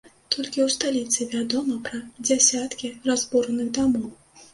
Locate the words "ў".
0.61-0.69